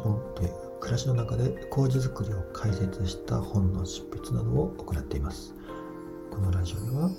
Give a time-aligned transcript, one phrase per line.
[0.00, 5.54] 本という暮らしの中で麹作りを解説した本の執筆などを行っています。
[6.30, 7.10] このラジオでは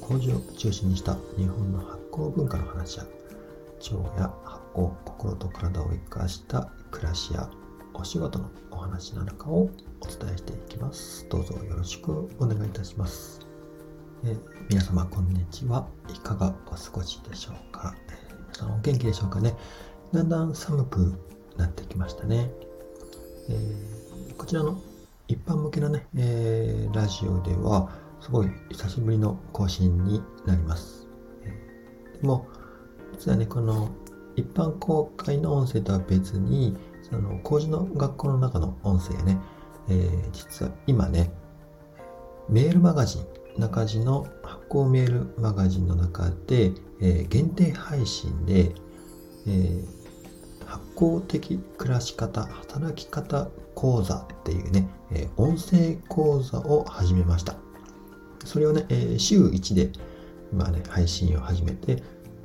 [0.00, 3.06] 麹を中心にした日本の発酵文化の話や
[3.92, 7.50] 腸や発酵心と体を生かした暮らしや
[7.94, 11.26] お仕事のお話なんかをお伝えしていきます。
[11.28, 13.40] どうぞよろしくお願いいたします。
[14.24, 14.36] え
[14.68, 15.88] 皆様こんにちは。
[16.14, 19.54] いかがお過ごしでしょうか、え皆さんお元気でしょうかね。
[20.12, 21.18] だんだん寒く
[21.56, 22.50] なってきましたね、
[23.48, 24.80] えー、こちらの
[25.28, 31.08] 一般向けのね、えー、ラジオではすごい久しぶりの更新になります、
[31.44, 32.46] えー、でも
[33.12, 33.90] 実はねこの
[34.36, 39.38] 一般公開の音声とは別にその工事の学校の中の音声ね、
[39.88, 41.30] えー、実は今ね
[42.48, 48.72] メールマガジン中地の発行メールマガジンの中で、えー、限定配信で、
[49.46, 49.86] えー、
[50.66, 57.56] 発行的暮らし方働き方講座っていうね、え、音声講座を始めました。
[58.44, 59.90] それをね、え、週1で
[60.52, 62.02] 今ね配信を始めて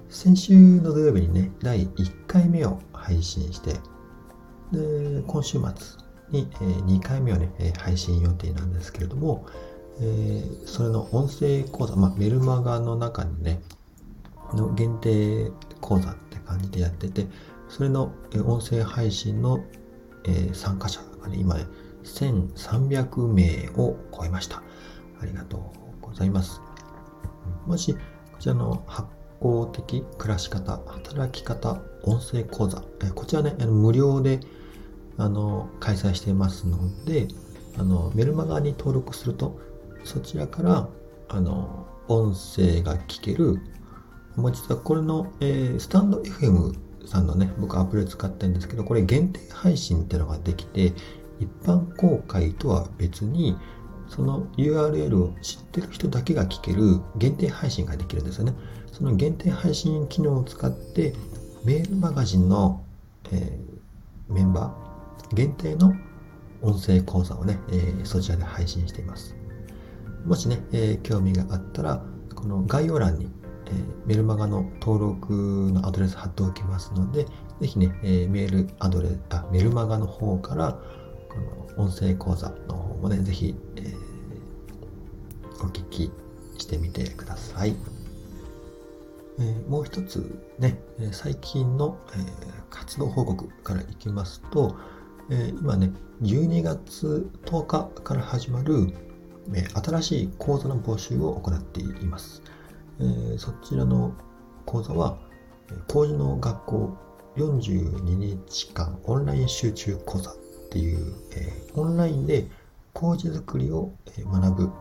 [0.09, 3.73] 先週の土曜日にね第1回目を配信して
[4.71, 5.69] で今週末
[6.31, 9.45] に、え、2回目をね配信予定なんですけれども、
[9.99, 13.61] えー、それの音声講座、まあ、メルマガの中にね、
[14.53, 17.27] の限定講座って感じでやってて、
[17.71, 18.11] それの
[18.45, 19.63] 音声配信の、
[20.53, 21.65] 参加者がね、今ね、
[22.03, 24.61] 1300名を超えました。
[25.21, 26.61] ありがとうございます。
[27.65, 27.99] もし、こ
[28.39, 29.07] ちらの発
[29.39, 32.83] 行的暮らし方、働き方、音声講座、
[33.15, 34.41] こちらね、無料で
[35.17, 37.29] あの開催していますので、
[37.77, 39.57] あのメルマガに登録すると、
[40.03, 40.89] そちらから
[41.29, 43.61] あの音声が聞ける、
[44.35, 50.93] まあ、実はこれの、えー、スタンド FM さんのね僕アプリを使ってるんですけどこれ限定配信ってのができて
[51.39, 53.57] 一般公開とは別に
[54.07, 58.53] その URL を知ってる人だけが聞ける限定配信ができるんですよね。
[58.91, 61.13] その限定配信機能を使って
[61.63, 62.83] メールマガジンの、
[63.31, 65.93] えー、メンバー限定の
[66.61, 69.35] 音声講座をね、えー、そちらで配信しています。
[70.25, 72.03] もしね、えー、興味があったら、
[72.35, 73.29] この概要欄に、
[73.71, 77.25] えー、メルマガの登録のアドレス貼っておきますので、
[77.59, 80.79] ぜひね、えー、メールアドレス、あ、メルマガの方から、
[81.29, 86.11] この音声講座の方もね、ぜひ、えー、お聞き
[86.57, 87.75] してみてください。
[89.39, 90.79] えー、もう一つね、
[91.11, 92.23] 最近の、えー、
[92.69, 94.75] 活動報告からいきますと、
[95.29, 98.93] えー、今ね、12月10日から始まる
[99.53, 102.41] え新しい講座の募集を行っています。
[103.01, 104.13] え、そちらの
[104.65, 105.17] 講座は、
[105.87, 106.97] 工事の学校
[107.37, 110.35] 42日間オンライン集中講座っ
[110.69, 112.47] ていう、え、オンラインで
[112.93, 114.71] 工事作りを学ぶ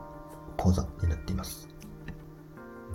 [0.57, 1.69] 講座になっています。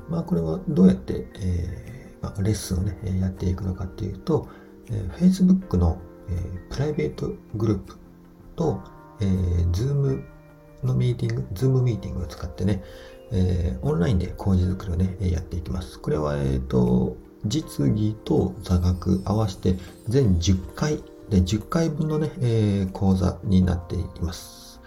[0.10, 4.48] まあこれはどうやって、えーまあ、レッスンをね、やっていくのかっていうと、
[4.90, 6.00] えー、Facebook の、
[6.30, 7.98] えー、プライベートグループ
[8.56, 8.82] と、
[9.22, 10.24] えー、Zoom
[10.84, 12.84] のミーティング、ズームミーティングを使ってね、
[13.32, 16.00] えー、オンラインで工事作りをね、やっていきます。
[16.00, 19.76] これは、えっ、ー、と、実技と座学合わせて
[20.08, 20.98] 全10回
[21.30, 24.82] で10回分のね、えー、講座になっていきます。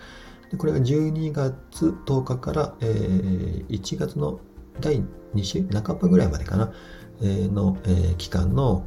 [0.50, 4.40] でこれが12月10日から、えー、1月の
[4.80, 5.02] 第
[5.34, 6.72] 2週半ばぐらいまでかな、
[7.20, 8.84] えー、の、えー、期間の、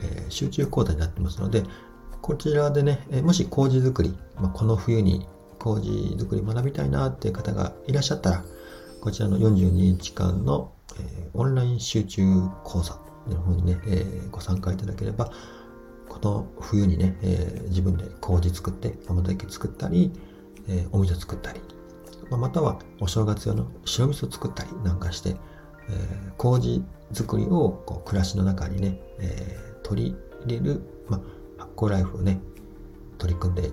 [0.00, 1.64] えー、集中講座になってますので、
[2.22, 5.26] こちらでね、もし工事作り、まあ、この冬に
[5.58, 8.44] 麹作り学びたいなっていう方がいらっしゃったら、
[9.00, 12.22] こちらの42日間の、えー、オンライン集中
[12.64, 15.32] 講座の方にね、えー、ご参加いただければ、
[16.08, 20.12] この冬にね、えー、自分で麹作って、甘酒作ったり、
[20.68, 21.60] えお味噌作ったり、
[22.28, 25.30] まあまたはお正月用の白味噌作ったりなんかして、
[25.88, 31.20] え麹作りをこう暮らしの中にね、え取り入れる、まあ
[31.56, 32.40] 発酵ライフをね、
[33.16, 33.70] 取り組んで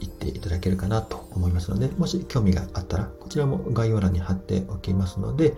[0.00, 5.56] 行っていただけるかなと思いますので、もし興味があったら、こちらも概要欄に貼っておきますので、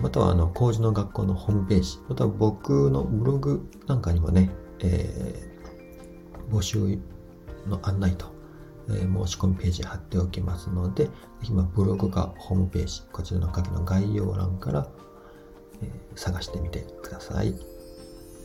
[0.00, 4.50] または、あの、工事の学校のホームページ、または僕のブログなんかにもね、
[4.80, 6.98] えー、募集
[7.68, 8.26] の案内と、
[8.88, 11.10] えー、申し込みページ貼っておきますので、ぜ
[11.42, 14.88] ひ、まブログかホームページ、こちらの下記の概要欄から、
[15.82, 17.54] えー、探してみてください。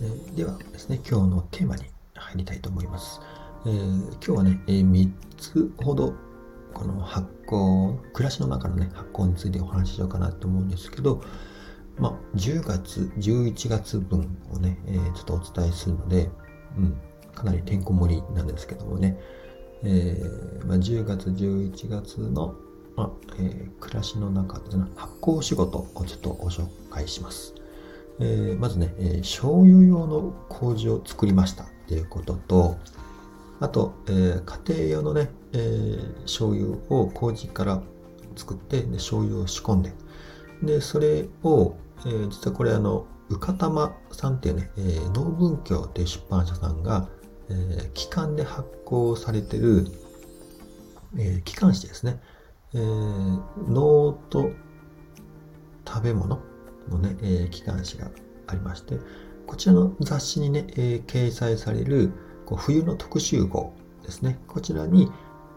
[0.01, 3.19] え、ではですね、今日のテーマに入りたいと思います。
[3.63, 6.15] えー、今日はね、えー、3つほど
[6.73, 11.21] この発酵、暮らしの中のね、発酵についてお話ししようかなと思うんですけど、
[11.99, 16.31] まあ、10月、11月分をね、えー、ちょっとお伝えするので、
[16.75, 16.97] うん、
[17.35, 19.19] かなりてんこ盛りなんですけどもね、
[19.83, 22.55] えーまあ、10月、11月の、
[22.95, 27.53] まあえ、暮らしの中で発酵仕事をちょっとご紹介します。
[28.19, 32.77] え、まずね、え、醤油用の麹を作りましたっていうことと、
[33.61, 37.81] あと、えー、家庭用のね、えー、醤油を麹から
[38.35, 39.93] 作って、で醤油を仕込んで、
[40.63, 41.75] で、それを、
[42.05, 47.07] えー、実はこれあの、うかたまさんっていうね、えー、農文教っていう出版社さんが、
[47.49, 49.85] えー、機関で発行されてる、
[51.17, 52.19] えー、機関誌ですね。
[52.73, 54.49] えー、脳と
[55.87, 56.39] 食べ物
[56.89, 58.09] のね、えー、機関誌が
[58.47, 58.97] ありまして、
[59.45, 62.11] こちらの雑誌にね、えー、掲載される
[62.57, 64.39] 冬の特集号ですね。
[64.47, 65.11] こちらに、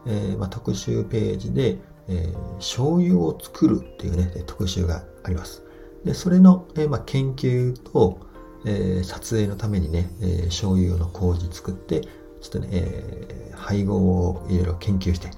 [0.07, 5.63] えーまあ、特集ページで、えー、醤油を作るっていうね、特集があります。
[6.05, 8.21] で、それの、えー、まあ、研究と、
[8.67, 12.09] え、撮影のためにね、えー、醤油の麹作って、ちょ
[12.47, 15.31] っとね、え、配合をいろいろ研究して、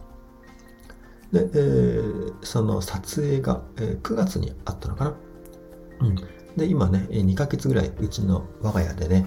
[1.32, 5.14] で、えー、その撮影が、えー、9月にあったのかな。
[6.00, 6.16] うん。
[6.56, 9.26] で、今ね、2ヶ月ぐらいうちの我が家でね、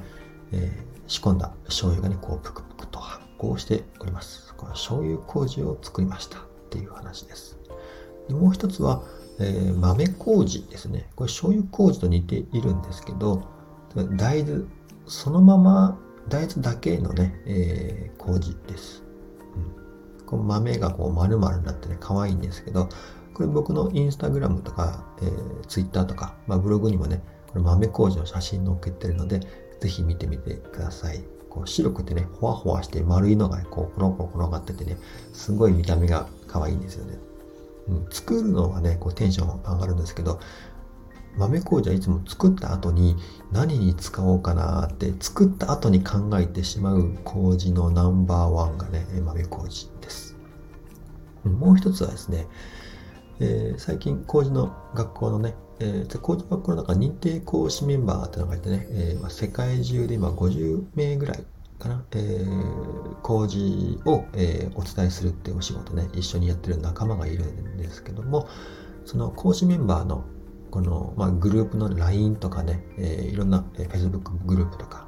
[0.52, 0.72] え、
[1.09, 4.53] 仕込んだ醤油がね、こう、ぷくぷくと発酵しております。
[4.56, 7.57] この醤油麹を作りましたっていう話です。
[8.27, 9.03] でもう一つは、
[9.39, 11.09] えー、豆麹ですね。
[11.15, 13.44] これ醤油麹と似ているんですけど、
[14.17, 14.65] 大豆、
[15.07, 19.03] そのまま大豆だけのね、えー、麹です。
[20.19, 22.88] うん、この豆がこう丸々になってね、可愛いんですけど、
[23.33, 29.39] これ僕のインスタグラムとか、えー、ツイッターとか、まあ、ブログにもね、これ豆麹の写真載っけてるので、
[29.80, 31.24] ぜひ見てみてください。
[31.50, 34.98] こう白くてね、ほわほわして丸いのが、ね、こう、コロコロ転がっててね、
[35.34, 37.18] すごい見た目が可愛いんですよね。
[37.88, 40.40] うん、作るのはね、こうテンション上がるんですけど、
[41.38, 43.16] 豆麹はいつも作った後に
[43.52, 50.36] 何に使おうかなって作った後に考えてしまう麹のナンバーワンがね、豆麹です。
[51.44, 52.48] もう一つはですね、
[53.41, 61.44] えー、最近麹の学校のね、えー、麹学校の中認定講師メンバーってのがいてね、えーまあ、世界中で今50名ぐらい
[61.80, 68.50] かな、えー、工事を、えー、お伝えするっていうお仕事ね、一緒にやってる仲間がいるんですけども、
[69.06, 70.25] その講師メンバーの
[70.69, 75.07] この、まあ、グループの LINE とかね、えー、いろんな、えー、Facebook グループとか、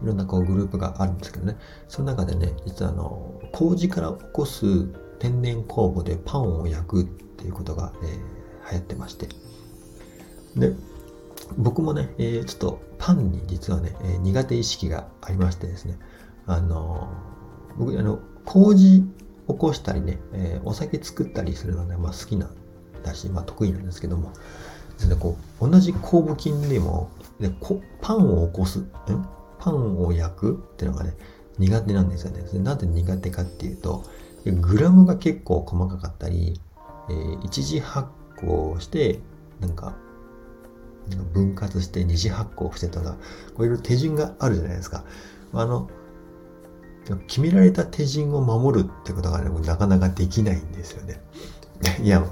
[0.00, 1.56] いろんなこうグループがあるんですけどね、
[1.88, 4.86] その中でね、実はあの、麹から起こす
[5.18, 9.28] 天然酵母でパンを焼くっていうことが、えー、流行ってまして。
[10.56, 10.74] で、
[11.58, 15.98] 僕もね、えー、ちょっとパンに実はね、えー、苦手意識がありましてですね、
[16.46, 19.02] あのー、僕、あの、麹
[19.46, 22.50] 起こしたりね、えー、お酒作ったりするのね、まあ好きなん
[23.02, 24.32] だし、まあ得意なんですけども、
[24.94, 27.10] ですね、こう、同じ酵母菌でも、
[27.40, 28.88] でこパンを起こす、ん
[29.58, 31.14] パンを焼くっていうのがね、
[31.58, 32.42] 苦手なんですよね。
[32.60, 34.02] なんで苦手かっていうと、
[34.46, 36.58] グラムが結構細かかったり、
[37.08, 39.20] えー、一次発酵して、
[39.60, 39.94] なんか、
[41.32, 43.16] 分割して二次発酵してとか、
[43.54, 45.04] こういう手順があるじゃないですか。
[45.52, 45.88] あの、
[47.26, 51.22] 決められた手順を守るってことがね、なかなかできないんですよね。
[52.02, 52.24] いや、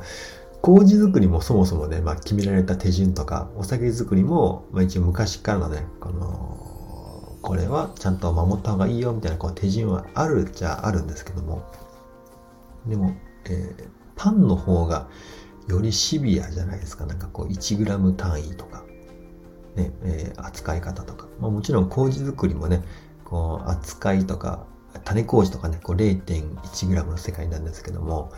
[0.63, 11.63] 麹作りもそもそもね、まあ、決められた手順とか、お酒作りも、まあ、一応昔からのね、この、これはちゃんと守った方がいいよみたいなこう手順はあるじゃあるんですけども、
[12.87, 15.09] でも、えー、パンの方が
[15.69, 17.07] よりシビアじゃないですか。
[17.07, 18.85] なんかこう 1g 単位とか、
[19.77, 21.27] ね、えー、扱い方とか。
[21.41, 22.83] まあ、もちろん麹作りもね、
[23.25, 24.67] こう扱いとか、
[25.05, 28.33] 種麹とかね、こう 0.1g の世界なんですけども、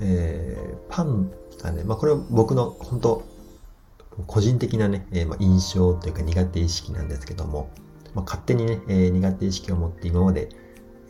[0.00, 1.30] えー、パン
[1.62, 3.22] がね、まあこれは僕の本当
[4.26, 7.70] 個人的なね、えー、まあ印象というか苦手意識なんですけども、
[8.14, 10.48] まあ、勝手にね、えー、苦手意識を持って今まで、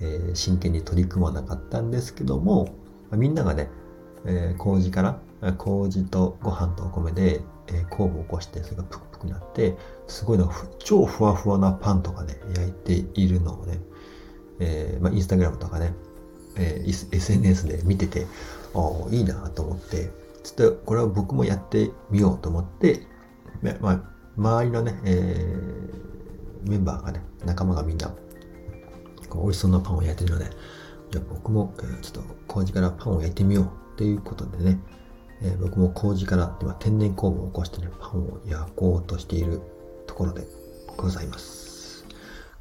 [0.00, 2.66] えー、真剣に取り組まなかったんですけども、
[3.10, 3.68] まあ、みんながね、
[4.26, 5.20] えー、麹から
[5.58, 9.76] 麹とご飯とお米で、えー、酵母を起こしてそれがプクプクなって
[10.06, 13.80] すごいの超ふわふわなパンとかね焼いているのをね、
[14.60, 15.94] えーまあ、インスタグラムとかね、
[16.56, 18.26] えー、SNS で見てて
[18.74, 20.10] ああいいなと思って
[20.44, 23.06] ちょっとこれは僕もやってみようと思って、
[23.80, 24.00] まあ、
[24.36, 28.12] 周りのね、えー、メンバーがね仲間がみんな
[29.34, 30.50] 美味しそうなパンを焼いてるので
[31.10, 34.78] じゃあ僕も、えー、ちょっと麹からパンを焼いてみようっていうことでね、
[35.42, 39.60] えー、僕も麹から今天然酵母を起こしてね、パンを焼こうとしている
[40.06, 40.46] ところで
[40.96, 42.04] ございます。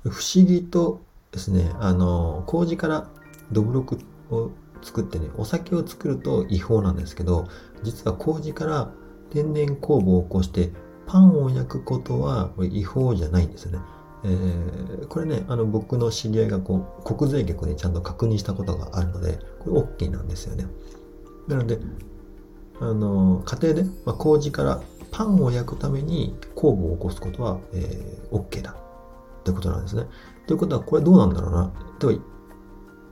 [0.03, 3.07] 不思議とですね、あの、麹から
[3.51, 7.47] どぶろくを作ってね、お酒を作ると違法なんですけど、
[7.83, 8.91] 実は麹から
[9.29, 10.71] 天然酵母を起こして
[11.05, 13.79] パンを焼くことは違法じゃないんですよね。
[14.23, 20.65] えー、これね、あの僕の知り合いがこう国税局にちゃんと確認したことがあるので、これ OK なんですよね。
[21.51, 21.79] なので、
[22.79, 24.81] あの家庭で、まあ、麹から
[25.11, 30.05] パンを焼くために酵母を起こすことは、えー、OK だってことなんですね。
[30.47, 31.73] ということは、これどうなんだろうな。
[32.01, 32.23] 例えば、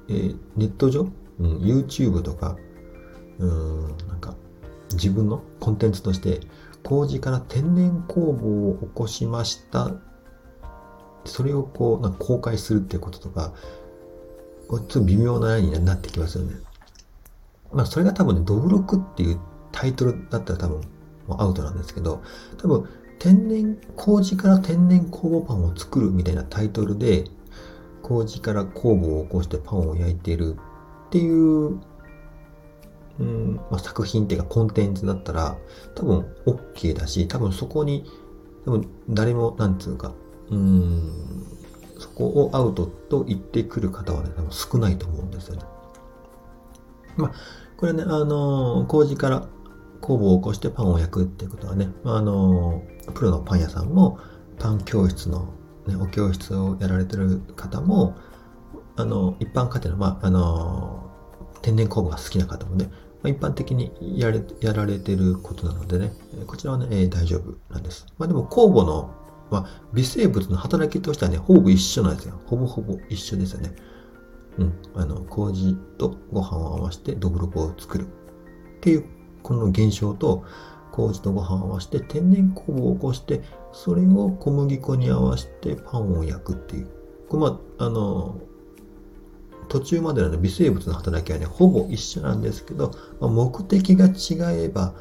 [0.09, 1.07] えー、ネット上、
[1.39, 2.55] うん、YouTube とか、
[3.37, 4.35] うん、なんか、
[4.93, 6.39] 自分のコンテンツとして、
[6.83, 9.91] 麹から天然酵母を起こしました
[11.25, 13.53] それをこう、なんか公開するっていうこととか、
[14.69, 16.55] ちょっと微妙なラインになってきますよね。
[17.71, 19.39] まあ、それが多分ね、ドブロクっていう
[19.71, 20.81] タイトルだったら多分
[21.27, 22.21] もうアウトなんですけど、
[22.57, 27.25] 多分、天然、麹から天然酵母パンを作るみたいなタイトルで、
[28.01, 30.55] 麹から酵母を起こしてパンを焼いている
[31.07, 31.79] っていう、
[33.19, 35.57] うんまあ、作品っていうかコンテンツだったら
[35.93, 38.05] 多分 OK だし、多分そこに
[38.65, 40.13] 多分誰もなんつうか
[40.49, 41.45] うん
[41.97, 45.63] そこをアウトと言ってくる方はね、多分少ないと思うんですよね。
[47.17, 47.31] まあ、
[47.77, 49.47] これね、あの、麹から
[50.01, 54.19] 酵母を起こしてパンを焼くっていうことはね、あの、プロのパン屋さんも、
[54.57, 55.53] パン教室の、
[55.87, 58.15] ね、お教室をやられてる方も、
[58.95, 61.09] あの、一般家庭の、まあ、あの、
[61.61, 62.89] 天然酵母が好きな方もね、
[63.21, 66.13] まあ、一般的にやれやられてることなのでね、
[66.47, 68.05] こちらはね、えー、大丈夫なんです。
[68.17, 69.13] まあでも酵母の
[69.51, 72.39] まあ、微生物の働きとしてはね、ほぼ一緒なんですよ。
[72.45, 73.71] ほぼほぼ一緒ですよね。
[74.59, 74.73] うん。
[74.93, 78.07] あの、麹とご飯を合わせてドブロクを作る。
[78.07, 79.05] っていう、
[79.41, 80.43] この現象と、
[80.91, 86.87] 麹とご飯を合わせて天然酵母を起こして、それを小麦粉に合わせてパンを焼くっていう。
[87.29, 88.39] これまあ、あの、
[89.69, 94.93] 途中までの微生物の働きはね、ほぼ一緒なんですけど、まあ、目的が違えば、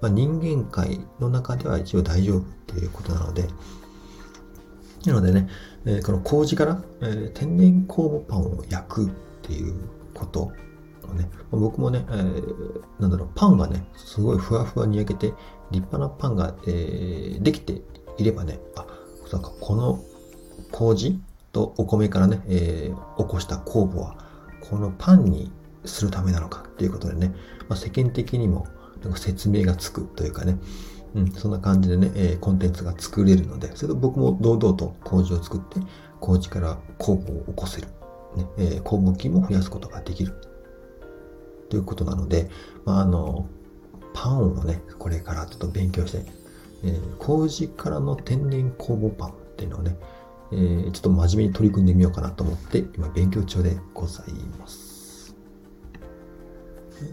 [0.00, 3.48] まあ、人間界の中では一応大丈夫っていうことなので、
[5.06, 5.48] なのでね、
[5.84, 9.10] えー、この麹から、えー、天然酵母パンを焼くっ
[9.42, 9.74] ていう
[10.14, 10.52] こと
[11.02, 15.34] をね、僕もね、えー、なんだろう、パンがね、すごいふわふわに焼けて、
[15.70, 17.82] 立派なパンが、えー、できて
[18.18, 18.86] いればね、あ、
[19.26, 20.00] そうか、この
[20.72, 21.20] 麹
[21.52, 24.16] とお米からね、えー、起こした酵母は、
[24.60, 25.52] このパンに
[25.84, 27.34] するためなのかっていうことでね、
[27.68, 28.66] まあ、世間的にも
[29.02, 30.58] なんか説明がつくというかね、
[31.14, 35.80] うん、そんな感じでね、えー、コンテンツが作れるので、それと僕も堂々と麹を作って、
[36.20, 37.88] 麹から酵母を起こせる。
[38.36, 40.34] ね、えー、酵母菌も増やすことができる。
[41.68, 42.50] ということなので、
[42.84, 43.48] まあ、あの、
[44.12, 46.24] パンをね、これからちょっと勉強して、
[46.82, 49.96] えー、麹からの天然酵母パンっていうのをね、
[50.52, 55.34] えー、ちょっと真面目に取り組んでみようかなと思って、今勉強中でございます。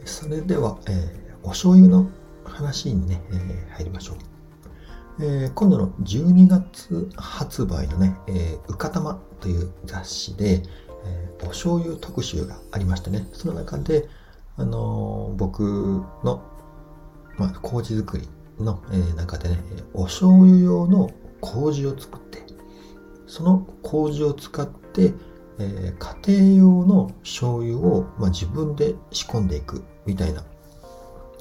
[0.05, 2.09] それでは、えー、お醤油の
[2.51, 4.15] 話にね、えー、入りましょう。
[5.19, 10.63] えー、今度の12月発売のね、え、うかたまという雑誌で、
[11.05, 14.07] えー、お醤油特集がありましてね、その中で、
[14.57, 16.43] あのー、僕の、
[17.37, 18.27] まあ、麹作り
[18.59, 19.57] の、えー、中でね、
[19.93, 22.43] お醤油用の麹を作って、
[23.27, 25.13] その麹を使って、
[25.59, 30.43] えー、家庭用の醤油を、まあ、自分で仕込んでいくみたいな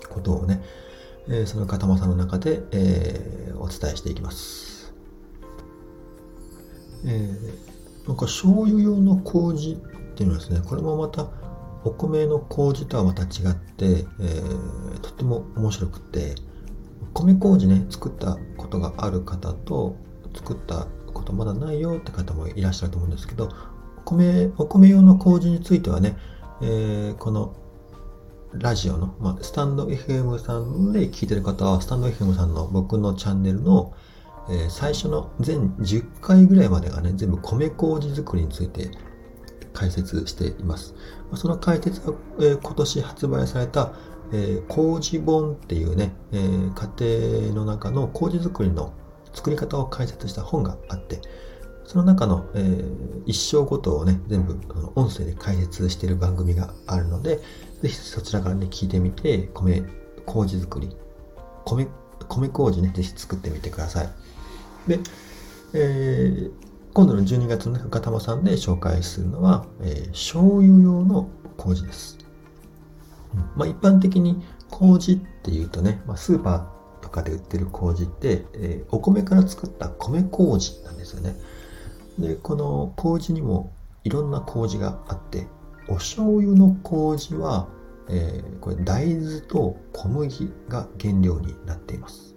[0.09, 0.62] ことをね、
[1.30, 4.92] え、その方さんの中で、え、お伝えしていきます。
[7.04, 7.28] え、
[8.06, 9.76] なんか醤油用の麹っ
[10.14, 11.28] ていうのはですね、これもまた
[11.84, 14.42] お米の麹とはまた違って、え、
[15.00, 16.34] とっても面白くて、
[17.14, 19.96] 米麹ね、作ったことがある方と、
[20.34, 23.50] 作ったことまだないよって方もいらっしゃると思うんですけど、
[23.99, 26.16] お米、お米用の麹についてはね、
[26.60, 27.54] えー、この
[28.52, 33.95] ラジオの、まあ、スタンド FM さんで聞いてる方は、スタンド FM さんの僕のチャンネルの、
[34.49, 38.90] えー、最初の全10回ぐらいまでがね、全部米麹作りについて
[39.73, 40.95] 解説しています。
[41.37, 43.92] その解説は、えー、今年発売された、
[44.33, 48.92] えー、麹本っていうね、えー、家庭の中の麹作りの
[49.33, 51.21] 作り方を解説した本があって、
[51.85, 54.59] その中の、えー、一生ごとをね、全部
[54.97, 57.40] 音声で解説している番組があるので、
[57.82, 59.82] ぜひそちらからね、聞いてみて、米、
[60.26, 60.94] 麹作り、
[61.64, 61.88] 米、
[62.28, 64.08] 米麹ね、ぜひ作ってみてください。
[64.87, 65.00] で、
[65.72, 66.52] えー、
[66.92, 72.18] 今度の12月の深玉さんで紹介するのは、えー、醤油用の麹です。
[73.56, 81.37] まあ、一般的に麹っていうとね、まあ、スーパーとかで売ってる麹って、えー、お米から作った米麹なんですよね。
[82.18, 83.72] で、この麹にも
[84.04, 85.46] いろんな麹があって、
[85.90, 87.68] お醤油の麹は、
[88.09, 92.37] えー、これ大豆と小麦が原料になっています。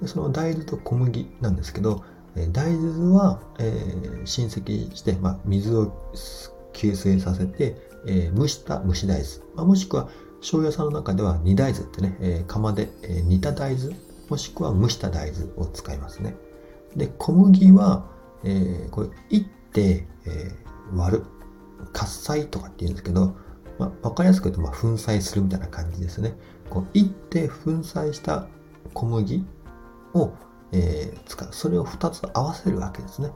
[0.00, 2.02] でその大豆と小麦なんですけど、
[2.36, 5.92] え大豆は、えー、浸積して、まあ、水を
[6.72, 7.76] 吸水させて、
[8.06, 10.08] えー、蒸した蒸し大豆、まあ、もしくは
[10.40, 13.94] 醤油屋さんの中では煮大豆ってね、えー、釜で、えー、煮た大豆
[14.28, 16.34] もしくは蒸した大豆を使いますね。
[16.96, 18.10] で小麦は、
[18.42, 21.24] えー、これいって、えー、割る。
[21.92, 23.36] 喝采とかって言うんですけど、
[23.78, 26.34] まあ、分かりやすく言うと、ま、粉砕するみたいな感じですね。
[26.70, 28.46] こういって粉砕した
[28.92, 29.44] 小麦
[30.14, 30.32] を、
[30.72, 31.48] えー、使う。
[31.52, 33.30] それを2つ合わせるわけですね。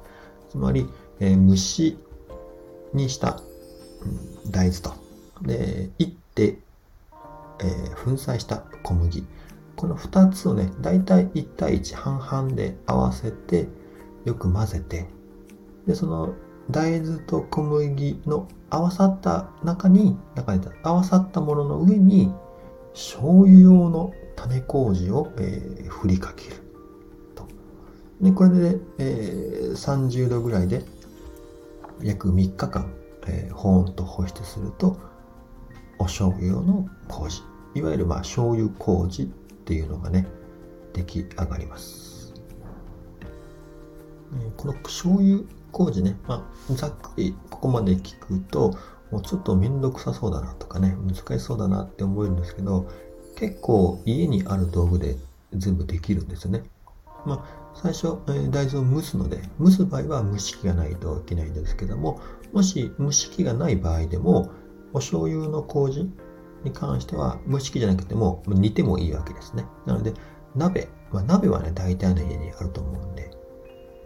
[0.48, 0.88] つまり、
[1.20, 1.98] えー、蒸し
[2.94, 3.40] にした
[4.50, 4.92] 大豆と。
[5.42, 6.58] でいって、
[7.60, 9.26] えー、粉砕した小麦。
[9.76, 13.68] この2つをね大体1対1半々で合わせて
[14.24, 15.06] よく混ぜて。
[15.86, 16.34] でその
[16.70, 22.32] 大豆と小麦の合わさった中に中に合わさったものの上に
[22.92, 26.56] 醤油用の種麹を、えー、振りかける。
[27.34, 27.46] と。
[28.20, 30.84] でこれで、えー、30度ぐらいで
[32.02, 32.92] 約3日間
[33.28, 34.98] えー、保温と保湿すると
[35.98, 37.42] お醤油用の麹。
[37.74, 40.26] いわゆるまあ醤油麹っていうのがね
[40.94, 42.32] 出来上がります、
[44.56, 45.40] この醤油
[45.72, 48.76] 麹ね、まあ、ざっくりここまで聞くと
[49.10, 52.90] もうちょっとめんどくさそうだなとかね難しそうだなって思えるんですけど
[53.36, 55.16] 結構家にある道具で
[55.54, 56.64] 全部できるんですよね。
[57.24, 62.20] まあ最初、えー、大豆を蒸すので蒸す場合は蒸し器がないといけないんですけども
[62.52, 64.50] もし蒸し器がない場合でも
[64.92, 66.10] お醤油の麹
[66.64, 69.66] に関しては蒸し器じゃなくても煮てもいいわけですね。
[69.86, 70.12] なので
[70.56, 73.30] 鍋、まあ、鍋はね大体の家にあると思うんで、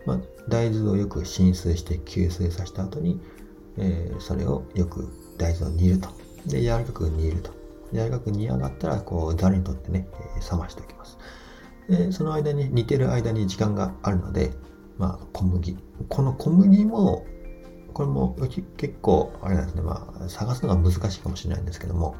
[0.06, 3.20] まあ、大豆をよく浸水して吸水させた後に、
[3.78, 6.08] えー、それをよく大豆を煮ると。
[6.46, 7.50] で柔らかく煮ると。
[7.92, 11.18] 柔らかく煮上がったらこうざるにとってね、えー、冷ましておきます。
[11.88, 14.52] でその間に煮てる間に時間があるので、
[14.98, 15.76] まあ、小麦。
[16.08, 17.26] この小麦も
[17.92, 18.36] これも
[18.76, 22.16] 結構あれなんですね、まあ、探すのが難しいかもしれないんですけども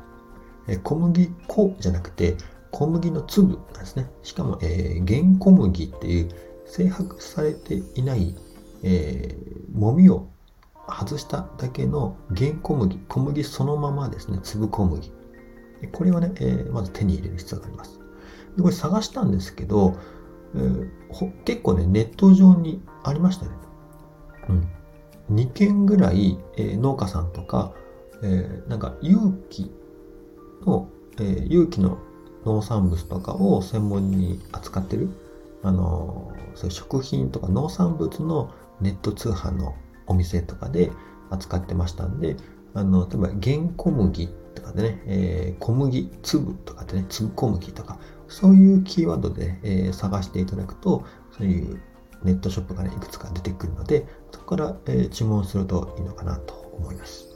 [0.85, 2.37] 小麦粉じゃなくて
[2.71, 4.11] 小麦の粒なんですね。
[4.23, 6.29] しかも、えー、原小麦っていう
[6.73, 8.35] 精白されていない、
[8.83, 10.29] えー、もみを
[10.89, 15.13] 外しただけの原小麦小麦そのままですね粒小麦
[15.93, 18.03] これをね、えー、まず手に入れる必要があります
[18.57, 19.97] でこれ探したんですけど、
[20.55, 23.51] えー、結構ね、ネット上にありましたね。
[25.29, 25.37] うん。
[25.37, 27.73] 2件ぐらい、えー、農家さんとか、
[28.23, 29.17] え、なんか有
[29.51, 29.73] 機
[30.67, 31.99] の、えー、有機の
[32.45, 35.09] 農産物とかを専門に扱ってる、
[35.63, 39.75] あの、そういう食品とか農産物のネット通販の
[40.07, 40.91] お店とかで
[41.31, 42.37] 扱ってましたんで、
[42.75, 51.05] あの、例えば原小麦とかでね、えー、小麦粒とかでね、粒小麦とか、そういうキーワードで、えー、探していただくと、
[51.37, 51.81] そういう
[52.25, 57.29] ネットショップがね、いくつか出てくるので、そこから、えー、注文するといいのかなと思います。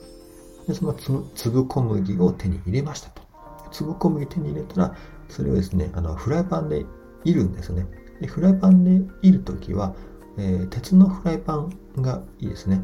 [0.66, 0.94] で、その
[1.34, 3.22] 粒小麦を手に入れましたと。
[3.70, 4.94] 粒小麦手に入れたら、
[5.28, 6.86] それをですね、あの、フライパンで
[7.24, 7.86] いるんですね。
[8.20, 9.94] でフライパンでいるときは、
[10.38, 12.82] えー、鉄のフライパンがいいですね。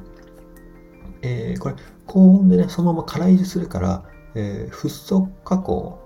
[1.23, 5.99] えー、これ、高温でね、そのまま空入りするから、えー、フッ素加工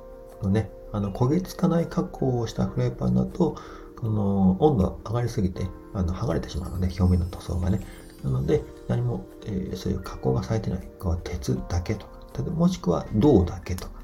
[0.42, 3.56] のね、あの焦げつかない加工をしたフライパンだと
[4.00, 7.80] この温度上がりすぎてあの剥がれてしまうので表面の塗装がね。
[8.24, 10.88] なので何も、えー、そういう加工がされてない。
[10.98, 13.96] こう鉄だけとかもしくは銅だけとか。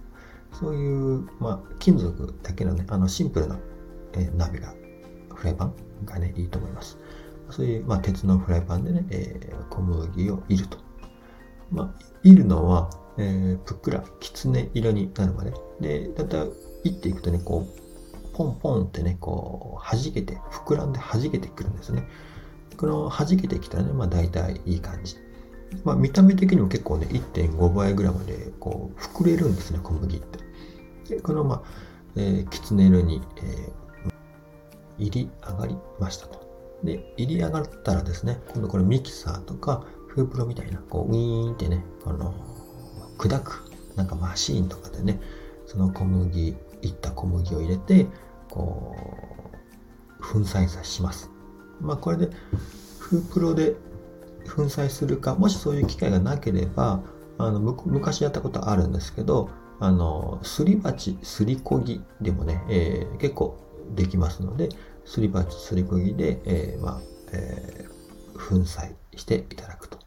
[0.53, 3.59] そういう、まあ、金属だけのねあのシンプルな、
[4.13, 4.75] えー、鍋が
[5.35, 6.99] フライパンがねいいと思います
[7.51, 10.79] そういう、まあ、鉄のフライパンでね、えー、小麦をいると
[11.71, 16.45] まあ、いるのは、えー、ぷっくらきつね色になるまででだいた
[16.85, 22.09] いいっていくとね、こう、ポンポンってね、こう、弾けて、膨らんで弾けてくるんですね。
[22.77, 25.17] この弾けてきたらね、まあ大体いい感じ。
[25.85, 31.15] まあ見た目的にも結構ね、1.5倍ぐらいまでこう膨れるんですね、小麦って。
[31.17, 31.63] で、このまあ、
[32.17, 33.73] えー、きつね色に、えー、
[35.03, 36.41] 入り上がりましたと。
[36.85, 42.35] で、入り上がったらですね、今度これミキサーとか、フープロみたいな、こう、ウィーンってね、この、
[43.19, 43.65] 砕く、
[43.97, 45.21] なんかマシーンとかでね、
[45.67, 48.07] その小麦いった小麦を入れて、
[48.51, 48.95] こ
[50.21, 51.31] う、粉砕さします。
[51.81, 52.31] まあこれで、
[52.99, 53.75] フープロで
[54.55, 57.03] 粉砕するか、もしそういう機会がなければ、
[57.39, 63.59] あの昔やったことあるんですけど、あの、すり鉢、すりこぎでもね、えー、結構
[63.95, 64.69] できますので、
[65.05, 67.01] すり鉢、すりこぎで、えー、まあ、
[67.33, 69.99] えー、粉砕していただくと。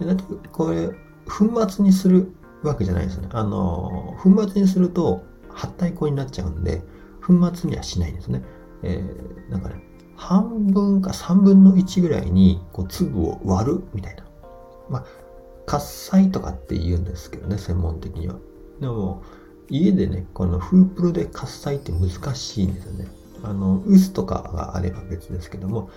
[0.00, 0.88] で、だってこれ、
[1.26, 3.28] 粉末にするわけじゃないですね。
[3.32, 6.82] あの、粉末にすると、発体粉になっちゃうんで、
[7.24, 8.42] 粉末にはしないんですね。
[8.82, 9.82] えー、なんかね、
[10.16, 14.24] 半分か3分の1ぐらいにこう粒を割るみたいな。
[14.88, 15.04] まあ、
[15.66, 18.36] 喝采とかって言うんですけどね、専門的には。
[18.80, 19.22] でも、
[19.68, 23.06] 家でね、このフープルで喝采って難しいんですよね。
[23.44, 25.90] あの、臼とかがあれば別ですけども。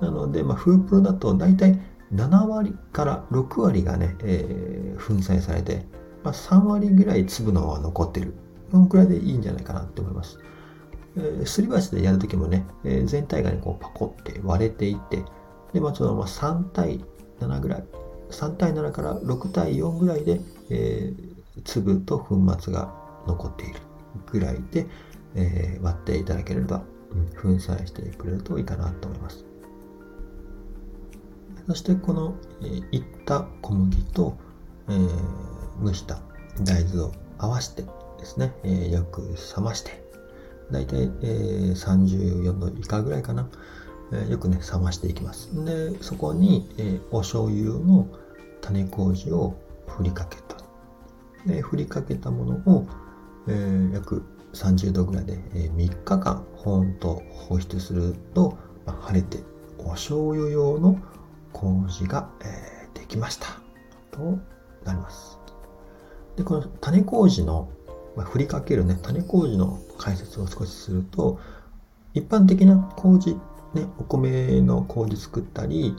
[0.00, 1.80] なので、まあ、フープルだと大体
[2.12, 5.86] 7割から6割がね、えー、粉砕されて、
[6.22, 8.34] まあ、3割ぐらい粒のは残ってる。
[8.70, 10.38] そのくらいでいいんじゃないかなって思います。
[11.16, 15.22] えー、すり鉢でやるときもね、えー、全体がね、こうパコって割れていって、
[15.72, 17.04] で、まあ、そのまあ3対
[17.40, 17.84] 7ぐらい、
[18.30, 22.92] 3対7から6対4ぐらいで、えー、粒と粉末が
[23.26, 23.80] 残っている
[24.26, 24.86] ぐらいで、
[25.34, 29.44] えー、割っていただければ、うん、粉砕してくれるといいかなと思います。
[31.66, 34.36] そしてこの、えー、いった小麦と、
[34.88, 36.20] えー、蒸した
[36.62, 37.82] 大豆を合わせて
[38.18, 39.22] ですね、えー、よく
[39.56, 40.02] 冷まして、
[40.70, 43.48] だいたい、えー、34度以下ぐらいかな、
[44.12, 45.64] えー、よくね、冷ましていきます。
[45.64, 48.08] で、そこに、えー、お醤油の
[48.60, 50.56] 種麹を振りかけた。
[51.46, 52.86] で、振りかけたものを、
[53.48, 54.22] えー、約
[54.54, 59.38] 30度ぐらいで、え、3日間保温と放出すると、まあ、晴れて
[59.78, 60.98] お醤油用の
[61.52, 63.46] 麹が、えー、できました
[64.10, 64.38] と
[64.84, 65.38] なります。
[66.36, 67.68] で、この種麹の
[68.16, 71.38] まあ、振りかけるね、種麹の解説を少しすると、
[72.12, 73.34] 一般的な麹、
[73.74, 75.94] ね、お米の麹作ったり、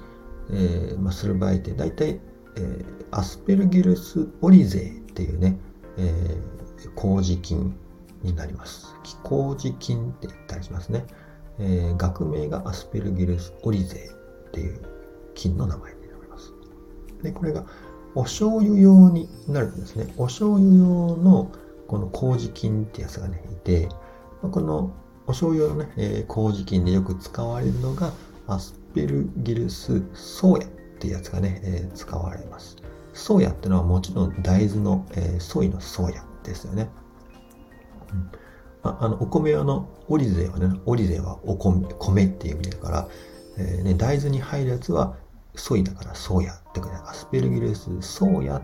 [0.50, 2.20] えー、まあ、する場合って大体、
[2.56, 5.58] えー、アスペルギルスオリゼっていうね、
[5.98, 6.38] え、
[6.96, 7.76] 麹菌
[8.26, 8.96] になります。
[9.24, 11.06] 麹菌って言ったりしますね。
[11.60, 14.10] えー、学名がアスペルギルスオリゼ
[14.48, 14.82] っていう
[15.34, 16.54] 菌の名前になります。
[17.22, 17.66] で、これが
[18.14, 20.14] お醤油用になるんですね。
[20.18, 21.52] お醤油用の
[21.88, 23.90] この麹菌ってやつがね、いて、
[24.42, 24.92] この
[25.28, 28.12] お醤油のね、えー、麹菌でよく使われるのが、
[28.48, 32.78] アスペルギルスソーヤっていうやつがね、えー、使われます。
[33.14, 36.90] ソーヤってのはもちろん大豆の、えー、ソイのソーヤですよね。
[38.84, 43.08] あ、あのお米用のオリゼはね、オリゼはお米米っていう意味だから、
[43.58, 45.16] えーね、大豆に入るやつは
[45.56, 48.62] ソイだからソーヤってことで、アスペルギルスソーヤっ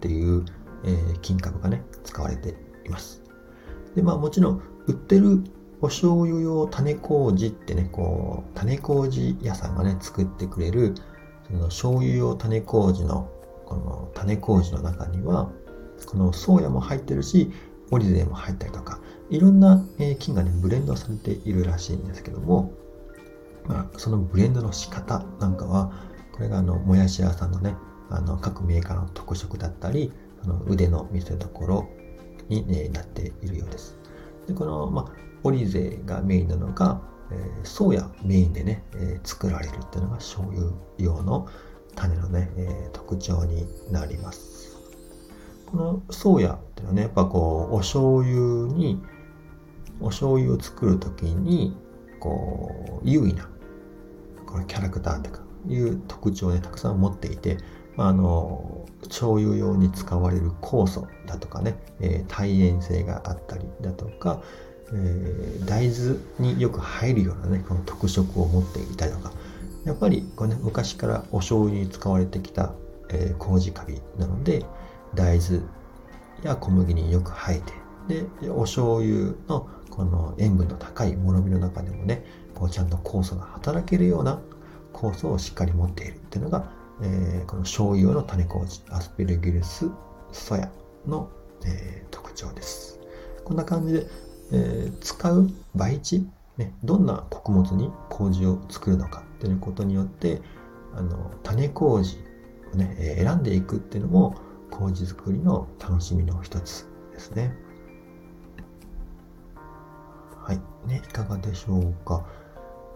[0.00, 0.44] ていう、
[0.84, 3.22] えー、金株がね、使われています。
[3.94, 5.42] で、まあもちろん売ってる
[5.80, 10.94] お醤油用種麹ってね、こう、種麹屋さんがね、作ってくれる、
[11.46, 13.30] その醤油用種麹の、
[13.66, 15.50] この種麹の中には、
[16.06, 17.52] このソーヤも入ってるし、
[17.94, 19.84] オリゼも入ったりとか、いろんな
[20.18, 22.72] 菌がね、ブレンドされているらしいんですけども、
[23.66, 25.92] まあ、そのブレンドの仕方なんかは、
[26.32, 27.76] これがあの、もやし屋さんのね、
[28.10, 31.88] あの、各メーカーの特色だったり、あの腕の見せ所
[32.48, 33.96] になっているようです。
[34.46, 41.48] でこの、まあ、オリゼがメインなのが、えー、ソーヤメインでね、えー、作られるっていうのが醤油用の
[41.94, 44.53] 種のね、えー、特徴になります。
[45.74, 49.02] このソーヤっていうのはね、やっぱこう、お醤油に、
[50.00, 51.76] お醤油を作るときに、
[52.20, 53.48] こう、優位な、
[54.46, 57.58] このキャラクターとかいう特徴をね、たくさん持っていて、
[57.96, 64.42] まあ、あの醤油用に使われる酵素だとかね、えー、耐塩性があったりだとか、
[64.92, 69.32] えー、大豆によく入るようなねこの特色を持っていたりとか
[69.84, 72.72] やっぱりこれ、ね、昔からお醤油に使われてきた、
[73.10, 74.64] えー、麹カビなので
[75.14, 75.62] 大豆
[76.42, 77.72] や小麦によく生えて
[78.42, 82.24] でお醤油のこの塩分の高いものみの中でもね
[82.54, 84.40] こうちゃんと酵素が働けるような
[84.92, 86.70] 酵素をしっかり持っているっていうのが
[87.02, 89.90] えー、この醤油の種麹、アスペルギルス
[90.32, 90.70] ソヤ
[91.06, 91.30] の、
[91.66, 93.00] えー、特徴です。
[93.44, 94.06] こんな感じで、
[94.52, 100.40] えー、使う培地、ね、どんな穀物に麹を作るのかっていうことによって、
[100.94, 102.18] あの種麹
[102.72, 104.36] をね、選んでいくっていうのも
[104.74, 107.54] 麹作りの楽しみの一つですね。
[110.42, 110.60] はい。
[110.88, 112.26] ね、いかがでしょうか。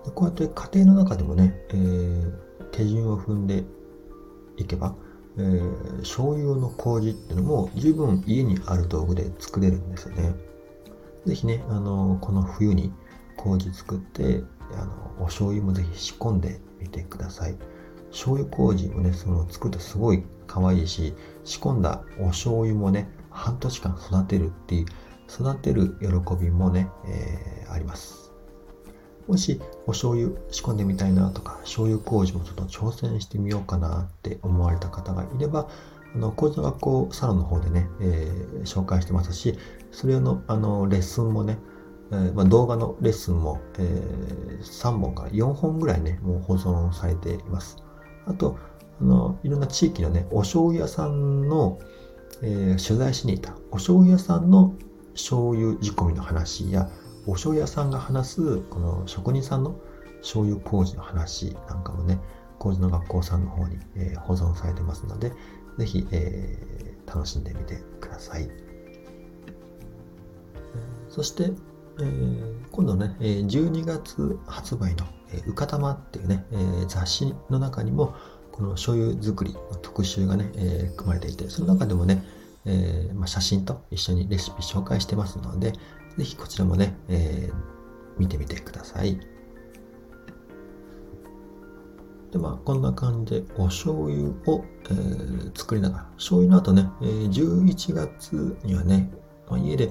[0.05, 3.65] でこうやって家庭の中でもね、えー、手順を踏んで
[4.57, 4.95] いけば、
[5.37, 10.35] えー、醤油の麹っていうのも十分家にある道具で作れるんですよね。
[11.27, 12.93] ぜひね、あのこの冬に
[13.37, 17.57] 麹作って、あのお醤油もぜひ仕込んでみてください。
[18.11, 24.87] 醤油麹もね、その作るとすごい可愛いし、仕込んだお醤油もね、半年間育てるっていう、
[25.29, 26.09] 育てる喜
[26.41, 28.33] びもね、えー、あります。
[29.29, 35.69] もしお醤油仕込んでみたいなとか、醤油麹もちょっと挑戦してみようかなって思われた方がいれば、
[36.15, 39.59] あの、麹の学校サロンの方でね、えー、紹介してますし、
[39.93, 41.59] それの、あの、レッスンもね、
[42.11, 47.77] えー、まあ、動画のレッスンも、えー、3本から4本ぐらいね、もう保存されています。
[48.27, 48.57] あと、
[49.01, 51.79] あのいろんな地域のね、お醤油屋さんの、
[52.43, 54.75] えー、取材しに行ったお醤油屋さんの
[55.15, 56.89] 醤油仕込みの話や、
[57.27, 59.79] お醤油屋さんが話す、この職人さんの
[60.21, 62.19] 醤油麹の話なんかもね、
[62.59, 65.33] 麹の学校さんの方に、えー、保存されてますので、
[65.79, 68.49] ぜひ、えー、楽しんでみてください。
[71.09, 71.53] そして、
[72.01, 75.07] えー、今度ね、12月発売の、
[75.47, 78.15] うかたまっていうね、えー、雑誌の中にも、
[78.59, 82.25] この醤油作りの特集がね、えー、組まれていて、その中でもね、
[82.65, 85.73] えーまあ、写真と一緒にレシピ紹介してますので、
[86.17, 87.55] ぜひこちらもね、えー、
[88.19, 89.21] 見てみてください。
[92.33, 99.09] で、まあ、こんな感じでお醤油を、えー、作りながら、醤油の後ね、えー、11月にはね、
[99.49, 99.89] まあ、家で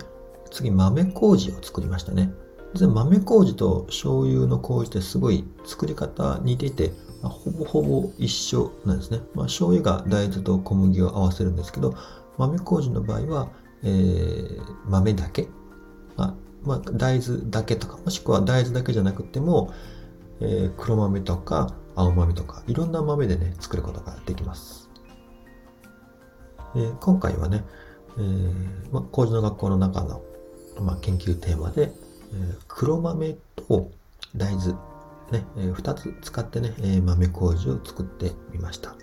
[0.52, 2.34] 次豆麹を作りましたね。
[2.74, 9.22] で豆麹と醤油の麹ってすごい作り方似ていて、まあ、ほぼほぼ一緒なんですね。
[9.34, 11.96] まあ、醤油が大豆と小麦を合わせるんですけど、
[12.38, 13.50] 豆麹の場合は、
[13.84, 15.48] えー、豆だけ、
[16.16, 19.74] まあ、まあ、大豆だけとか、もしくは大豆だけじゃなくても、
[20.40, 24.90] えー、黒豆とか青豆とか、いろんな豆でね、作ることができます。
[26.76, 27.64] えー、今回はね、
[28.18, 28.54] えー
[28.92, 30.22] まあ、麹の学校の中の、
[30.80, 31.92] まあ、研究テーマで、
[32.34, 33.90] えー、黒豆と
[34.36, 34.76] 大豆、
[35.32, 38.96] ね、えー、2つ使ってね、えー、豆麹を作ってみました。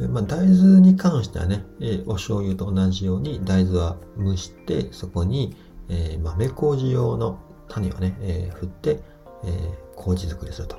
[0.00, 5.56] えー、まあ、大豆に関してはね、えー、お醤油と同じように大豆は蒸して、そこに、
[5.88, 9.00] えー、豆麹用の種をね、えー、振って、
[9.44, 10.76] えー、麹作りすると。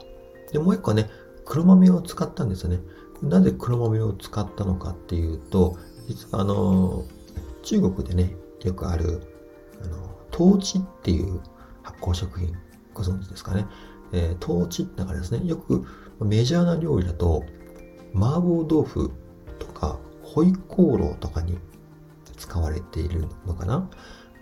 [0.51, 1.09] で、もう一個ね、
[1.45, 2.79] 黒豆を使ったんですよね。
[3.21, 7.05] なぜ黒豆を使ったのかっていうと、実はあの、
[7.63, 9.21] 中国でね、よくある、
[9.83, 11.39] あの、トーチっていう
[11.83, 12.55] 発酵食品、
[12.93, 13.65] ご存知ですかね。
[14.13, 15.85] えー、トーチって中ですね、よく
[16.19, 17.43] メジャーな料理だと、
[18.13, 19.11] 麻婆豆腐
[19.59, 21.57] とか、ホイコーローとかに
[22.37, 23.89] 使われているのかな。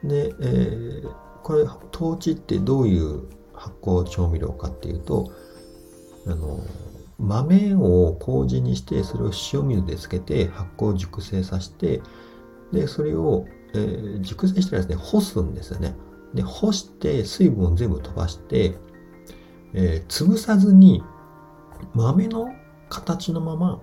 [0.04, 1.10] で、えー、
[1.44, 5.32] これ、トーチってどういう発酵調味料かっていうと、
[6.28, 6.60] あの、
[7.18, 12.02] 豆を麹にして、それを塩水でつけて発酵熟成させて、
[12.72, 15.96] で、それを、えー、熟成したらですね、干すんですよね。
[16.34, 18.76] で、干して水分を全部飛ばして、
[19.74, 21.04] えー、潰さずに
[21.94, 22.50] 豆の
[22.90, 23.82] 形のまま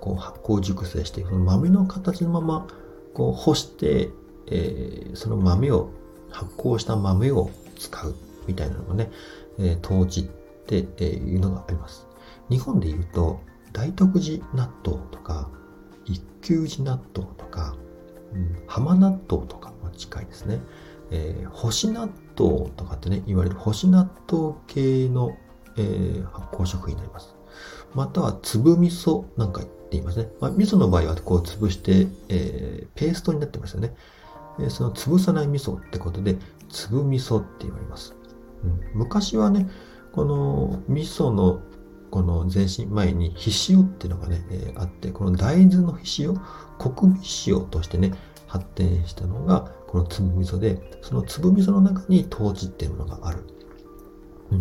[0.00, 2.66] こう発酵熟成して、その豆の形のまま
[3.14, 4.10] こう干して、
[4.46, 5.90] えー、その豆を、
[6.30, 8.14] 発酵した豆を使う
[8.46, 9.10] みたいなのがね、
[9.58, 12.06] えー、当時っていうのがあります。
[12.48, 13.40] 日本で言うと、
[13.72, 15.50] 大徳寺納豆とか、
[16.04, 17.76] 一休寺納豆とか、
[18.32, 20.60] うん、浜納豆とかも近いですね。
[21.10, 22.08] えー、干し納
[22.40, 25.36] 豆とかってね、言われる干し納豆系の、
[25.76, 27.34] えー、発酵食品になります。
[27.94, 30.28] または粒味噌なんかって言いますね。
[30.40, 33.94] まあ、味噌の場合はこう潰して、えー、ペーストになってますよね。
[34.58, 38.14] えー、その潰さない味噌ってことで、粒味噌って言われます。
[38.64, 39.68] うん、昔はね、
[40.12, 41.60] この味噌の
[42.10, 46.34] この全身前にひしおっていうのがね、えー、あって、この大豆のひしお、
[46.78, 48.12] 国美塩としてね、
[48.46, 53.44] 発展したのが、この粒味噌で、その粒味噌の中に当地っていうものがある。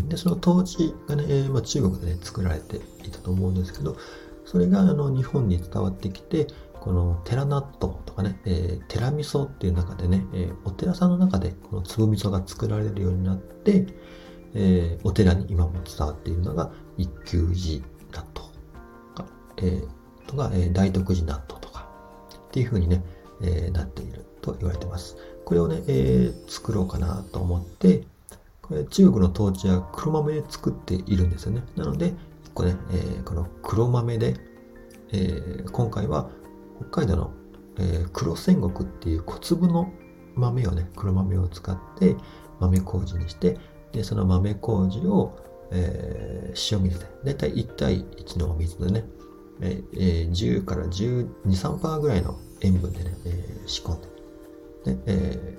[0.07, 3.95] で、その当地がね、えー、まあ、中国でね、作られていたと思うんですけど、
[4.45, 6.47] それがあの日本に伝わってきて、
[6.79, 13.85] この寺納豆とかね、えー、寺味噌っていう中でね、えー、お寺さんの中でこの粒味噌が作られるようになって、
[14.55, 18.49] えー、お寺に今も伝わっているのが一休寺納豆
[19.15, 21.87] とか、えー、とか、えー、大徳寺納豆とか
[22.47, 23.03] っていう風にね、
[23.41, 25.17] えー、なっていると言われてます。
[25.45, 28.03] これをね、えー、作ろうかなと思って、
[28.61, 31.63] これ中国の統治は黒豆で作っているんですよね。
[31.75, 32.13] なので、
[32.45, 34.35] 一個ね、えー、この黒豆で、
[35.11, 36.29] えー、今回は
[36.91, 37.31] 北海道の、
[37.77, 39.91] え、黒戦国っていう小粒の
[40.35, 42.15] 豆をね、黒豆を使って
[42.59, 43.57] 豆麹にして、
[43.91, 45.39] で、その豆麹を、
[45.71, 49.05] えー、塩水で、だいたい1対1のお水でね、
[49.61, 54.07] えー、10から12、3%ぐらいの塩分でね、えー、仕込んで、
[54.93, 55.57] で、え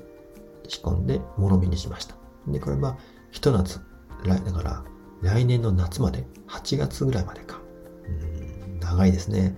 [0.65, 2.15] ー、仕込んで、もろみにしました。
[2.49, 2.97] で、これは、
[3.31, 3.81] ひと夏、
[4.25, 4.85] 来、だから、
[5.23, 7.61] 来年の夏まで、8月ぐらいまでか。
[8.07, 9.57] うん、長いですね。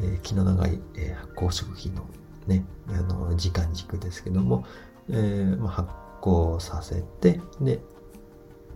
[0.00, 2.06] えー、気の長い、えー、発酵食品の
[2.46, 4.64] ね、あの、時間軸ですけども、
[5.08, 5.88] えー、まあ、発
[6.22, 7.80] 酵させて、で、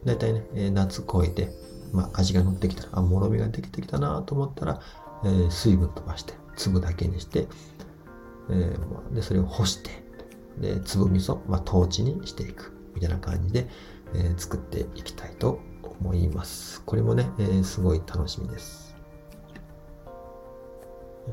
[0.05, 1.51] だいたいね、え夏超えて、
[1.93, 4.81] まあ、味が乗ってきたら、あ、もろみができてきたなと思ったら、
[5.25, 7.49] えー、水分飛ばして、粒だけにして、
[8.51, 9.91] えー、で、それを干して、
[10.59, 12.73] で、粒味噌、まあ、トーチにしていく。
[12.95, 13.69] みたいな感じで、
[14.15, 16.83] えー、作っていきたいと思います。
[16.85, 18.95] これもね、えー、すごい楽しみです。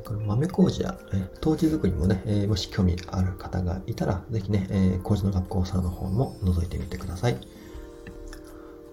[0.05, 7.37] この豆麹や、えー、陶器作りもね、えー、もし興味ある方がいたら、ぜひね、えー、麹の学校さんの方も覗いてみてください。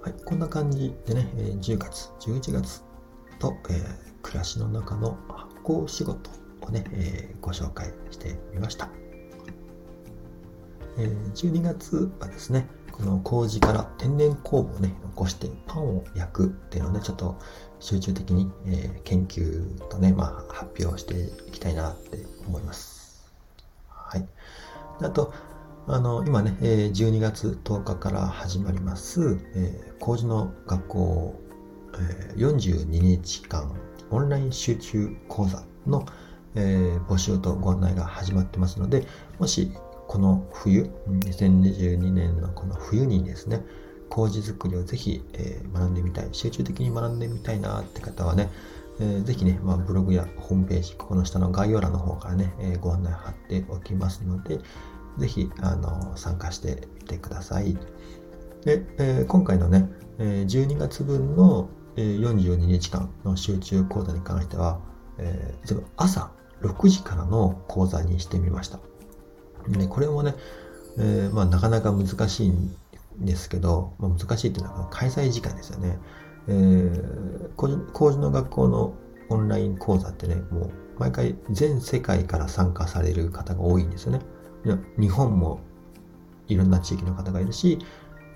[0.03, 2.83] はい、こんな感じでね、えー、10月、11月
[3.39, 3.87] と、えー、
[4.23, 6.31] 暮らしの中の発酵仕事
[6.67, 8.89] をね、えー、ご紹介してみました。
[10.99, 17.37] えー、12月はですね、この麹から天然酵母をね、残してパンを焼くっていうのをね、ちょっと
[17.81, 21.15] 集中的に、えー、研究とね、まあ、発表して
[21.49, 23.31] いきたいなって思います。
[23.89, 24.27] はい。
[25.03, 25.33] あと、
[25.89, 31.41] あの、今ね、え、12月10日から始まります、えー、麹の学校、
[31.95, 33.73] えー、42日間
[34.11, 36.07] オンライン集中講座の、
[36.57, 39.07] えー、募集とご案内が始まってますので、
[39.39, 39.73] もし
[40.09, 43.65] この冬、2022年のこの冬にですね、
[44.09, 48.51] 麹作りをぜひ、えー、学んでみたい、集中的に学んでみたいなって方はね、
[48.99, 54.61] えー、ぜひね、まあ、ブログやホームページ、ここの下の概要欄の方からね、えー、ご案内貼っておきますので、
[55.19, 57.77] ぜひ、あの、参加してみてください。
[58.65, 64.81] で、えー、今回のね、えー、12月分の、えー、42日間の集中講座に関しては、
[65.19, 66.31] えー、朝
[66.63, 68.79] 6時からの講座にしてみました。
[69.69, 70.35] でこれもね、
[70.99, 72.77] えー、まあ、なかなか難しいん
[73.19, 75.99] ですけど、まあ、難しいっていうのは開催時間ですよね。
[76.49, 78.95] えー、工事の学校の
[79.29, 84.21] オンライン講座ってね、もう毎回全世界から参加される方が多いんですよね。
[84.99, 85.61] 日本も
[86.49, 87.79] いろんな地域の方がいるし、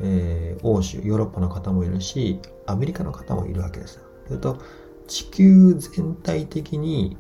[0.01, 4.01] えー、欧州、ヨーロッパの方もいるし、アメリカの方もいるわけです。
[4.27, 4.59] それと、
[5.07, 7.17] 地球全体的に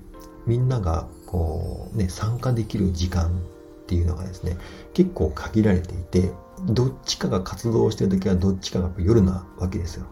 [0.51, 4.57] みんながこうね、参加できる時間っていうのがですね、
[4.95, 6.33] 結構限られていて、
[6.67, 10.07] どっちかが活動してる時はどっちかが夜なわけですよ。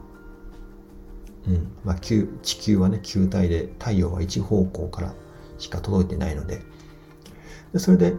[1.49, 1.73] うん。
[1.85, 5.15] まあ、地球はね、球体で太陽は一方向から
[5.59, 6.63] しか届いてないので。
[7.73, 8.15] でそれで、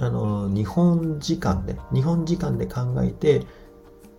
[0.00, 3.46] あの、日本時間で、日本時間で考えて、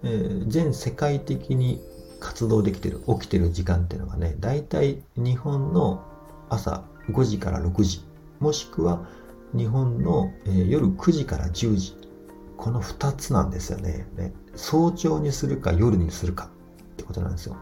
[0.03, 1.81] えー、全世界的に
[2.21, 6.14] 活動できてる、起きてる時間っていうのがね、大体日本の
[6.49, 8.01] 朝5時から6時、
[8.39, 9.05] もしくは
[9.53, 12.05] 日本の、えー、夜9時から10時。
[12.57, 14.07] この2つなんですよね。
[14.55, 16.49] 早朝にするか夜にするか
[16.93, 17.57] ってことなんですよ。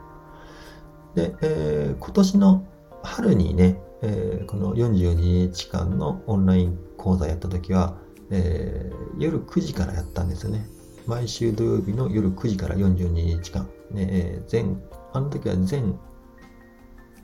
[1.16, 2.64] で、えー、今年の
[3.02, 7.96] 春にね、えー、この42日間のオンライン講座やった時は、
[8.30, 10.68] えー、夜9時からやったんですよね。
[11.06, 13.68] 毎週土曜日の夜9時から42日間。
[13.92, 16.00] ね、えー、全、あの時は全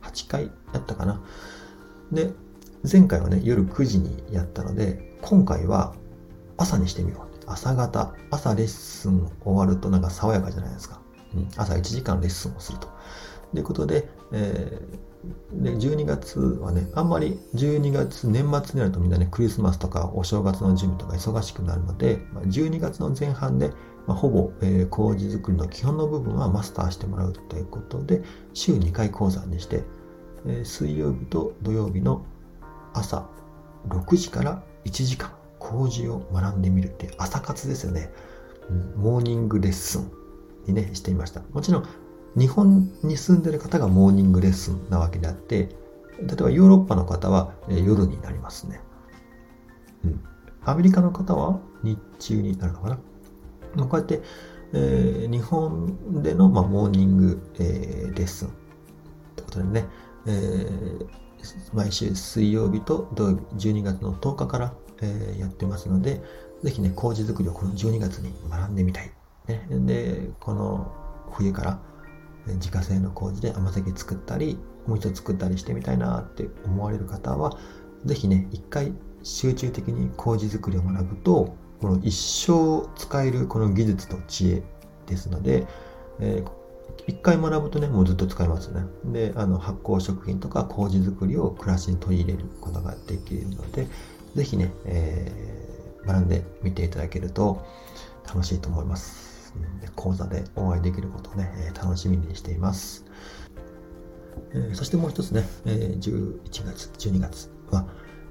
[0.02, 1.22] 8回やったかな。
[2.12, 2.32] で、
[2.90, 5.96] 前回はね、夜9時にやったので、今回は
[6.58, 7.30] 朝にしてみよう。
[7.46, 11.02] 朝方、朝レッスン終わるとなんか爽やかじゃないですか。
[11.36, 12.88] うん、朝1時間レッスンをすると。
[13.52, 15.00] ということで、えー、
[15.54, 23.72] で、12月はね、あんまり12月、年末になるとみんなね、クリスマスとかお正月の準備とか忙しくなるので、ま、12月の前半で、
[24.08, 29.84] まあ、ほぼ、えー、工事作りの基本の部分はマスターしてもらうということで、週2回講座にして、
[30.46, 32.26] えー、水曜日と土曜日の
[32.94, 33.30] 朝
[33.88, 38.12] 6時から1時間工事を学んでみるって朝活ですよね、
[38.70, 40.12] うん、モーニングレッスン
[40.66, 41.42] にねしてみました。
[41.52, 41.88] もちろん
[42.36, 45.70] 日本に住んでる方がモーニングレッスンなわけであって
[46.20, 48.82] 例えばヨーロッパの方は夜になりますね、
[50.04, 50.24] うん、
[50.64, 53.00] アメリカの方は日中になるのかな？
[53.86, 54.22] こうやって、
[54.74, 58.52] えー、日本での、まあ、モーニング、えー、レッスンっ
[59.36, 59.86] てことでね、
[60.26, 61.08] えー、
[61.74, 66.22] 毎週水曜日と土曜日、12月の10日から、え、やってますので、
[66.64, 69.12] ぜひね、麹作りをこの12月に学んでみたい。
[69.48, 70.92] ね、で、この
[71.32, 71.80] 冬から
[72.56, 77.58] 自家製の麹で甘酒作ったり、もう一度作ったりしてみたいなって思われる方は、
[78.06, 78.94] ぜひね、一回
[79.24, 84.64] 集中的に麹作りを学ぶと、この一生使えるこの技術と知恵
[85.06, 85.66] ですので、
[86.20, 86.52] えー、
[87.08, 88.84] 一回学ぶとね、もうずっと使えますね。
[89.06, 93.88] で、あの発酵食品とか麹作りを暮らしに取り入れることができるので、
[94.36, 97.66] ぜひね、えー、学んでみていただけると
[98.28, 99.29] 楽しいと思います。
[99.96, 103.06] 講座でお会いできることをね、楽しみにしています。
[104.54, 107.88] えー、そしてもう一つね、えー、11月、12月は、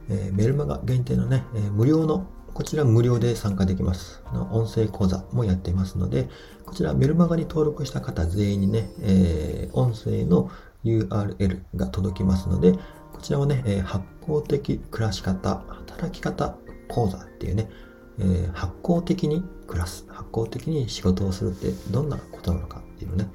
[0.08, 4.22] えー、メルマガ限定のね、え無料のこちら無料で参加できます。
[4.32, 6.28] の音声講座もやっていますので、
[6.66, 10.50] こちらメルマガに登録した方全員にね、えー、音声の
[10.84, 16.56] URL が届きますので、こちらはね、えー、発酵的暮らし方、働き方
[16.88, 17.70] 講座っていうね、
[18.18, 23.28] えー、発行的に暮らす、発行的に仕事をするってどんなことなのかっていうね、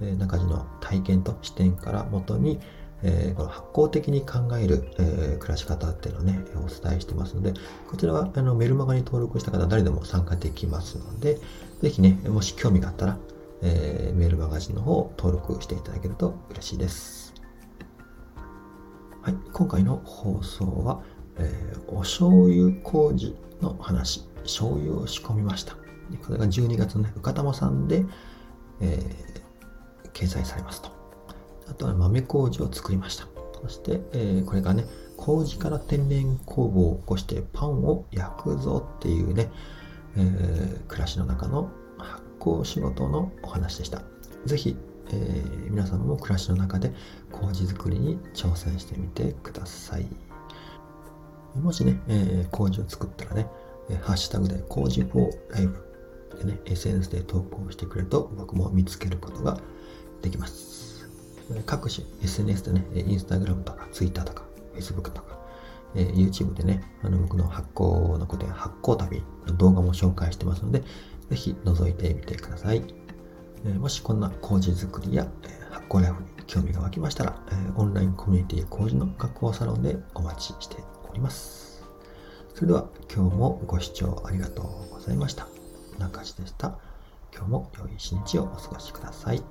[0.00, 2.58] えー、中地の体験と視点からもとに、
[3.02, 7.52] えー、この発行的に考える、えー、暮らし方っていうのをね、お伝えしてますので、
[7.88, 11.38] こちらはあのメルマガに登録した方誰でも参加できますので、
[11.82, 13.18] ぜひね、もし興味があったら、
[13.62, 17.34] えー、メールマガジンの方を登録していただけると嬉しいです。
[19.20, 21.02] はい、今回の放送は、
[21.36, 25.74] えー、お醤油麹の話、醤油を仕込みました。
[25.74, 28.04] これが12月のね、うかたまさんで、
[28.80, 30.90] えー、掲載されますと。
[31.68, 33.26] あとは豆麹を作りました。
[33.62, 34.84] そして、えー、これがね、
[35.16, 39.50] 麹から天然酵母を起こしてパンを焼くぞっていうね、
[40.16, 44.02] えー、暮らしの中の発酵仕事のお話でした。
[44.44, 44.76] ぜひ、
[45.08, 46.92] えー、皆様も暮らしの中で
[47.32, 50.06] 麹作りに挑戦してみてください。
[51.58, 53.48] もしね、えー、麹を作ったらね、
[54.02, 55.84] ハッシュタグで麹フォーライブ
[56.38, 59.58] でね、SNS で投稿してくれると僕も見つけることが
[60.22, 61.08] できます。
[61.66, 65.38] 各種 SNS でね、インスタグラムとか Twitter とか Facebook とか、
[65.94, 70.82] え、YouTube でね、あの僕の発酵のことや発酵旅の動画も紹介してますので、
[71.30, 72.82] ぜひ覗いてみてください。
[73.66, 80.76] え、もしこんな麹作りや、え、発酵ライフに興味が湧きましたら、え、オンラインコミュニティ麹の学校サロンでお待ちして
[81.08, 81.73] おります。
[82.54, 85.48] それでは今日もご視聴ありがとうございました。
[85.98, 86.78] 中地でした。
[87.34, 89.42] 今日も良い一日をお過ごしください。